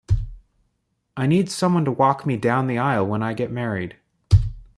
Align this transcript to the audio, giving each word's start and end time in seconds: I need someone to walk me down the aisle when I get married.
I 1.15 1.27
need 1.27 1.51
someone 1.51 1.85
to 1.85 1.91
walk 1.91 2.25
me 2.25 2.35
down 2.35 2.65
the 2.65 2.79
aisle 2.79 3.05
when 3.05 3.21
I 3.21 3.35
get 3.35 3.51
married. 3.51 3.97